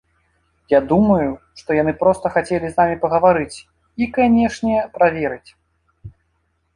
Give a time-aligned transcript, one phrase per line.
[0.73, 5.49] Я думаю, што яны проста хацелі з намі пагаварыць, і, канечне, праверыць.